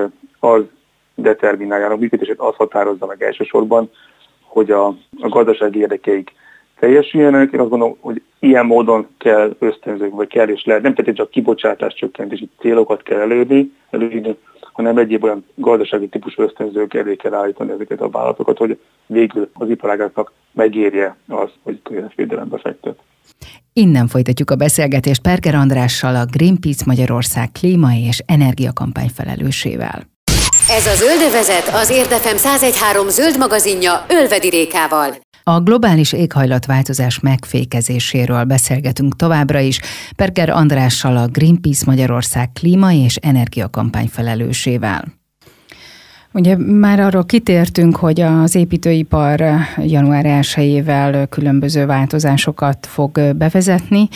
[0.41, 0.63] az
[1.15, 3.91] determinálja, a működését az határozza meg elsősorban,
[4.43, 4.87] hogy a,
[5.21, 6.33] a gazdasági érdekeik
[6.79, 7.53] teljesüljenek.
[7.53, 10.83] Én azt gondolom, hogy ilyen módon kell ösztönzők, vagy kell és lehet.
[10.83, 14.37] Nem pedig csak kibocsátás csökkentési célokat kell előírni, előírni,
[14.73, 19.69] hanem egyéb olyan gazdasági típusú ösztönzők elé kell állítani ezeket a vállalatokat, hogy végül az
[19.69, 22.99] iparágaknak megérje az, hogy környezetvédelembe fektet.
[23.73, 30.07] Innen folytatjuk a beszélgetést Perger Andrással, a Greenpeace Magyarország klíma és energiakampány felelősével.
[30.69, 35.17] Ez a Zöldövezet az Érdefem 1013 zöld magazinja Ölvedi Rékával.
[35.43, 39.81] A globális éghajlatváltozás megfékezéséről beszélgetünk továbbra is
[40.17, 45.05] Perger Andrással a Greenpeace Magyarország klíma és energiakampány felelősével.
[46.37, 49.45] Ugye már arról kitértünk, hogy az építőipar
[49.77, 54.09] január 1-ével különböző változásokat fog bevezetni.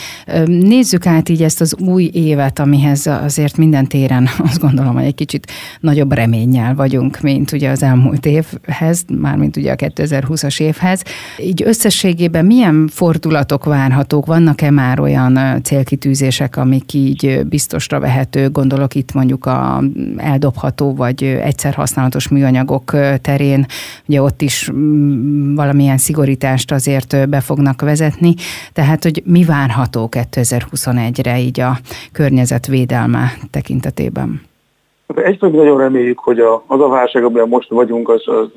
[0.45, 5.15] Nézzük át így ezt az új évet, amihez azért minden téren azt gondolom, hogy egy
[5.15, 11.03] kicsit nagyobb reménnyel vagyunk, mint ugye az elmúlt évhez, mármint ugye a 2020-as évhez.
[11.37, 14.25] Így összességében milyen fordulatok várhatók?
[14.25, 18.49] Vannak-e már olyan célkitűzések, amik így biztosra vehető?
[18.49, 19.83] Gondolok itt mondjuk a
[20.17, 22.91] eldobható vagy egyszer használható használatos műanyagok
[23.21, 23.65] terén,
[24.07, 28.33] ugye ott is mm, valamilyen szigorítást azért be fognak vezetni,
[28.73, 31.71] tehát hogy mi várható 2021-re így a
[32.11, 34.41] környezetvédelme tekintetében?
[35.15, 38.47] Egyszerűen nagyon reméljük, hogy a, az a válság, amiben most vagyunk, az, az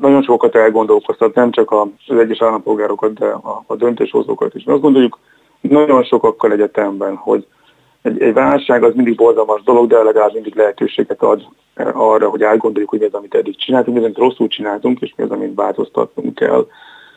[0.00, 4.64] nagyon sokat elgondolkoztat, nem csak az egyes állampolgárokat, de a, a döntéshozókat is.
[4.64, 5.18] Mi azt gondoljuk
[5.60, 7.46] nagyon sokakkal egyetemben, hogy
[8.04, 11.42] egy, egy válság az mindig borzalmas dolog, de legalább mindig lehetőséget ad
[11.74, 15.00] eh, arra, hogy átgondoljuk, hogy mi az, amit eddig csináltunk, mi az, amit rosszul csináltunk,
[15.00, 16.66] és mi az, amit változtatnunk kell.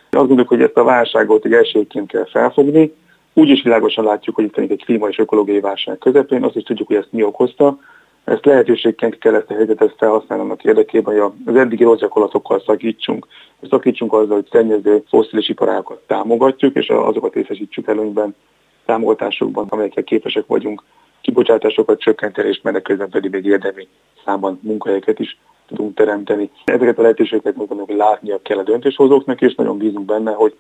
[0.10, 2.94] Azt gondoljuk, hogy ezt a válságot egy esélyként kell felfogni.
[3.34, 6.88] Úgy is világosan látjuk, hogy itt egy klíma és ökológiai válság közepén, azt is tudjuk,
[6.88, 7.78] hogy ezt mi okozta.
[8.24, 13.28] Ezt lehetőségként kell ezt a helyzetet felhasználni annak érdekében, hogy az eddigi rossz gyakorlatokkal szakítsunk.
[13.70, 18.36] Szakítsunk azzal, hogy szennyező fosszilis iparákat támogatjuk, és azokat részesítsük előnyben
[18.88, 20.84] támogatásokban, amelyekkel képesek vagyunk
[21.22, 23.88] kibocsátásokat csökkenteni, és menek közben pedig még érdemi
[24.26, 26.50] számban munkahelyeket is tudunk teremteni.
[26.66, 30.58] Ezeket a lehetőségeket mondom, hogy látnia kell a döntéshozóknak, és nagyon bízunk benne, hogy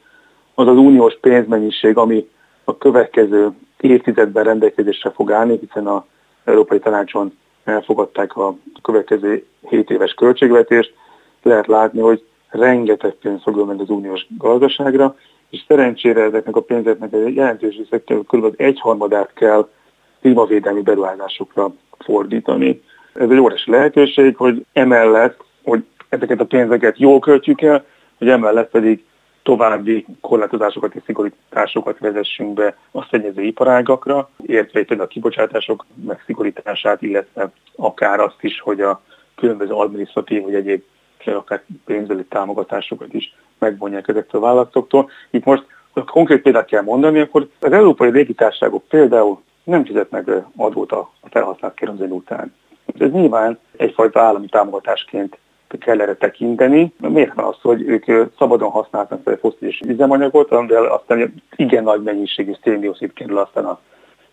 [0.54, 2.28] az az uniós pénzmennyiség, ami
[2.64, 6.06] a következő évtizedben rendelkezésre fog állni, hiszen a
[6.44, 10.94] Európai Tanácson elfogadták a következő 7 éves költségvetést,
[11.44, 15.16] lehet látni, hogy rengeteg pénz fog menni az uniós gazdaságra,
[15.50, 18.54] és szerencsére ezeknek a pénzeknek egy jelentős része kb.
[18.58, 19.70] egyharmadát kell
[20.22, 22.82] klímavédelmi beruházásokra fordítani.
[23.14, 27.86] Ez egy óriási lehetőség, hogy emellett, hogy ezeket a pénzeket jól költjük el,
[28.18, 29.04] hogy emellett pedig
[29.44, 37.52] további korlátozásokat és szigorításokat vezessünk be a szennyező iparágakra, értve például a kibocsátások megszigorítását, illetve
[37.76, 39.02] akár azt is, hogy a
[39.36, 40.84] különböző adminisztratív vagy egyéb
[41.28, 45.10] vagy akár pénzbeli támogatásokat is megvonják ezektől a vállalatoktól.
[45.30, 50.92] Itt most ha konkrét példát kell mondani, akkor az európai légitárságok például nem fizetnek adót
[50.92, 52.54] a felhasznált kerozin után.
[53.00, 55.38] Ez nyilván egyfajta állami támogatásként
[55.80, 56.94] kell erre tekinteni.
[56.98, 58.06] Miért van az, hogy ők
[58.38, 63.80] szabadon használnak fel foszilis üzemanyagot, amivel aztán igen nagy mennyiségű széndiokszid kerül aztán a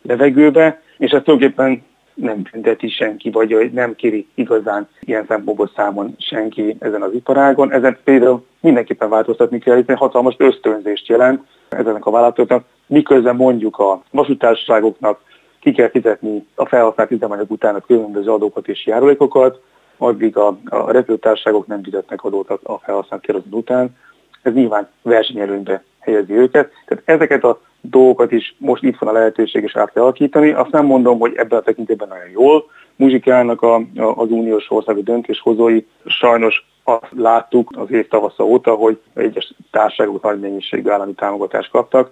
[0.02, 1.82] levegőbe, és ez tulajdonképpen
[2.14, 7.72] nem bünteti senki, vagy nem kéri igazán ilyen szempontból számon senki ezen az iparágon.
[7.72, 14.02] Ezen például mindenképpen változtatni kell, hiszen hatalmas ösztönzést jelent ezenek a vállalatoknak, miközben mondjuk a
[14.10, 15.20] vasútársaságoknak
[15.60, 19.60] ki kell fizetni a felhasznált üzemanyag után a különböző adókat és járulékokat,
[19.96, 23.96] addig a, a repülőtársaságok nem fizetnek adót a felhasznált kerozin után.
[24.44, 26.70] Ez nyilván versenyelőnybe helyezi őket.
[26.86, 30.50] Tehát ezeket a dolgokat is most itt van a lehetőség is át kell alakítani.
[30.50, 32.64] Azt nem mondom, hogy ebben a tekintetben nagyon jól
[32.96, 35.84] muzsikálnak a, a, az uniós országú döntéshozói.
[36.06, 42.10] Sajnos azt láttuk az év tavasza óta, hogy egyes társaságok nagy mennyiségű állami támogatást kaptak,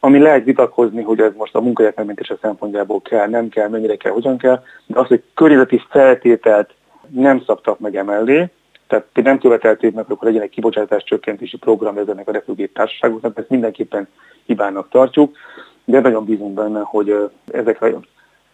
[0.00, 4.12] ami lehet vitatkozni, hogy ez most a munkahelyek megmentése szempontjából kell, nem kell, mennyire kell,
[4.12, 6.74] hogyan kell, de az, hogy környezeti feltételt
[7.08, 8.48] nem szabtak meg emellé,
[8.88, 13.48] tehát nem követelték meg, hogy legyen egy kibocsátás csökkentési program ezenek a repülgép társaságoknak, ezt
[13.48, 14.08] mindenképpen
[14.46, 15.36] hibának tartjuk,
[15.84, 17.82] de nagyon bízunk benne, hogy ezek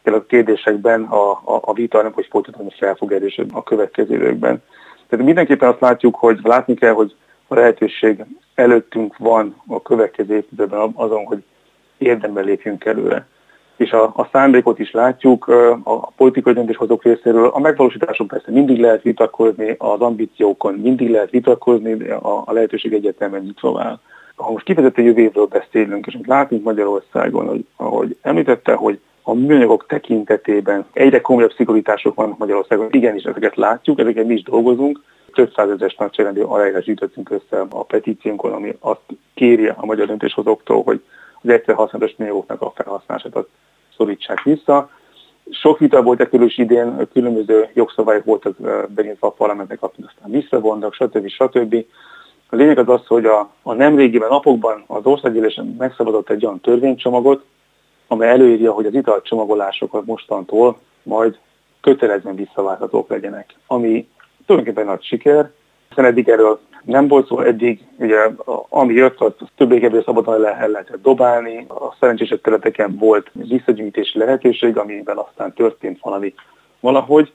[0.05, 4.62] a kérdésekben a, a, a vita nem, hogy folytatódni fel fog erősödni a következő években.
[5.09, 7.14] Tehát mindenképpen azt látjuk, hogy látni kell, hogy
[7.49, 11.42] a lehetőség előttünk van a következő évtizedben azon, hogy
[11.99, 13.27] érdemben lépjünk előre
[13.77, 15.49] és a, a szándékot is látjuk
[15.85, 17.47] a politikai döntéshozók részéről.
[17.47, 23.41] A megvalósításon persze mindig lehet vitatkozni, az ambíciókon mindig lehet vitatkozni, a, a lehetőség egyetemen
[23.41, 23.99] nyitva áll.
[24.37, 29.87] Ha most kifejezetten jövő évről beszélünk, és látunk Magyarországon, hogy, ahogy említette, hogy a műanyagok
[29.87, 32.89] tekintetében egyre komolyabb szigorítások vannak Magyarországon.
[32.91, 35.03] Igenis, ezeket látjuk, ezeket mi is dolgozunk.
[35.33, 39.01] Több százezeres nagyságrendű aláírás gyűjtöttünk össze a petíciónkon, ami azt
[39.35, 41.03] kéri a magyar döntéshozóktól, hogy
[41.44, 43.46] az egyszer használatos műanyagoknak a felhasználását
[43.96, 44.90] szorítsák vissza.
[45.50, 48.57] Sok vita volt e körül is idén, különböző jogszabályok voltak
[48.88, 51.28] benyitva a parlamentnek, amit aztán visszavontak, stb.
[51.28, 51.85] stb.
[52.50, 57.44] A lényeg az az, hogy a, a nemrégiben napokban az országgyűlésen megszabadott egy olyan törvénycsomagot,
[58.07, 61.38] amely előírja, hogy az italcsomagolások mostantól majd
[61.80, 64.09] kötelezően visszaválthatók legyenek, ami
[64.46, 65.50] tulajdonképpen nagy siker,
[65.94, 68.16] hiszen eddig erről nem volt szó eddig, ugye
[68.68, 75.16] ami jött, az többé-kevésbé szabadon le lehetett dobálni, a szerencsésebb területeken volt visszagyűjtési lehetőség, amiben
[75.16, 76.35] aztán történt valami
[76.80, 77.33] valahogy.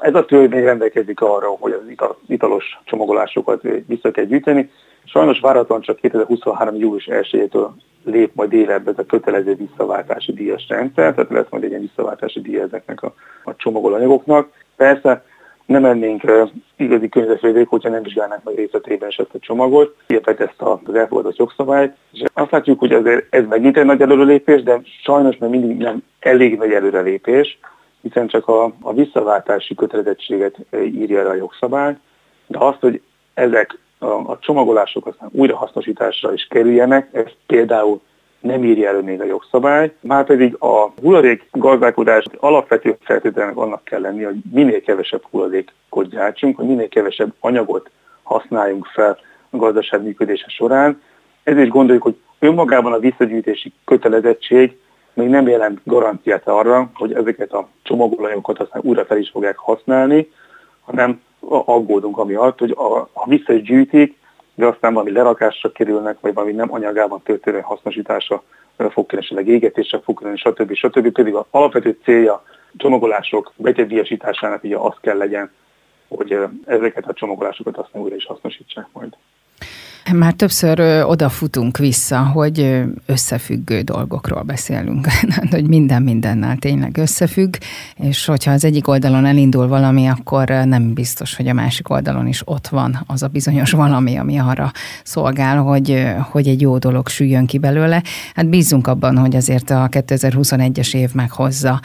[0.00, 4.70] Ez a törvény rendelkezik arra, hogy az italos csomagolásokat vissza kell gyűjteni.
[5.04, 6.74] Sajnos várhatóan csak 2023.
[6.74, 7.68] július 1-től
[8.04, 12.40] lép majd életbe ez a kötelező visszaváltási díjas rendszer, tehát lesz majd egy ilyen visszaváltási
[12.40, 13.14] díj ezeknek a,
[13.44, 14.48] a csomagolanyagoknak.
[14.76, 15.24] Persze
[15.66, 20.62] nem mennénk uh, igazi környezetvédők, hogyha nem vizsgálnánk meg részletében ezt a csomagot, illetve ezt
[20.86, 21.96] az elfogadott jogszabályt.
[22.12, 26.02] És azt látjuk, hogy azért ez megint egy nagy előrelépés, de sajnos még mindig nem
[26.20, 27.58] elég nagy előrelépés,
[28.00, 31.96] hiszen csak a, a visszaváltási kötelezettséget írja el a jogszabály,
[32.46, 33.00] de azt, hogy
[33.34, 38.00] ezek a, a csomagolások aztán újrahasznosításra is kerüljenek, ez például
[38.46, 44.00] nem írja elő még a jogszabály, már pedig a hulladék gazdálkodás alapvető feltételnek annak kell
[44.00, 47.90] lenni, hogy minél kevesebb hulladékot gyártsunk, hogy minél kevesebb anyagot
[48.22, 49.18] használjunk fel
[49.50, 51.02] a gazdaság működése során.
[51.42, 54.76] Ezért is gondoljuk, hogy önmagában a visszagyűjtési kötelezettség
[55.16, 60.30] még nem jelent garanciát arra, hogy ezeket a csomagolóanyagokat aztán újra fel is fogják használni,
[60.84, 62.74] hanem aggódunk amiatt, hogy
[63.12, 64.18] ha vissza is gyűjtik,
[64.56, 68.42] de aztán valami lerakásra kerülnek, vagy valami nem anyagában történő hasznosítása
[68.90, 70.74] fog keresőleg égetésre fog kerülni, stb.
[70.74, 71.12] stb.
[71.12, 72.42] Pedig az alapvető célja
[72.76, 75.50] csomagolások betegdiasításának ugye az kell legyen,
[76.08, 79.16] hogy ezeket a csomagolásokat aztán újra is hasznosítsák majd.
[80.12, 85.06] Már többször odafutunk vissza, hogy összefüggő dolgokról beszélünk,
[85.50, 87.56] hogy minden mindennel tényleg összefügg,
[87.96, 92.42] és hogyha az egyik oldalon elindul valami, akkor nem biztos, hogy a másik oldalon is
[92.44, 94.72] ott van az a bizonyos valami, ami arra
[95.04, 98.02] szolgál, hogy, hogy egy jó dolog süljön ki belőle.
[98.34, 101.80] Hát bízunk abban, hogy azért a 2021-es év meghozza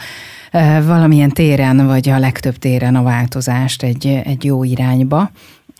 [0.84, 5.30] valamilyen téren, vagy a legtöbb téren a változást egy, egy jó irányba.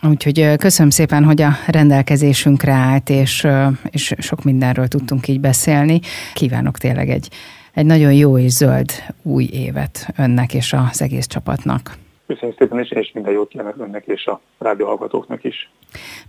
[0.08, 3.46] Úgyhogy köszönöm szépen, hogy a rendelkezésünkre állt, és,
[3.90, 6.00] és sok mindenről tudtunk így beszélni.
[6.34, 7.28] Kívánok tényleg egy,
[7.72, 8.90] egy nagyon jó és zöld
[9.22, 11.96] új évet önnek és az egész csapatnak.
[12.26, 15.70] Köszönöm szépen, és, és minden jót kívánok önnek és a rádióhallgatóknak is.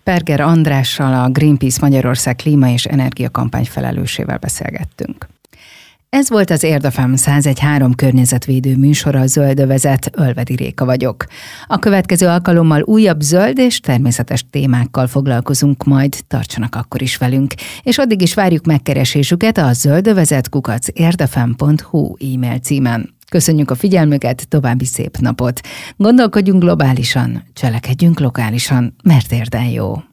[0.04, 5.28] Perger Andrással, a Greenpeace Magyarország klíma és energiakampány felelősével beszélgettünk.
[6.14, 11.26] Ez volt az Érdefem 1013 környezetvédő műsora a Zöldövezet, Ölvedi Réka vagyok.
[11.68, 17.54] A következő alkalommal újabb zöld és természetes témákkal foglalkozunk majd, tartsanak akkor is velünk,
[17.84, 23.16] és addig is várjuk megkeresésüket a zöldövezet kukac érdefem.hu e-mail címen.
[23.30, 25.62] Köszönjük a figyelmüket, további szép napot!
[25.98, 30.13] Gondolkodjunk globálisan, cselekedjünk lokálisan, mert érden jó!